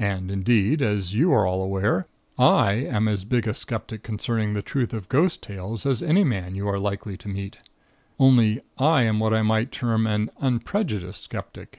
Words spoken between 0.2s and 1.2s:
indeed, as